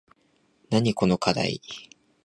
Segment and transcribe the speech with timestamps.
[0.71, 1.61] なにこのかだい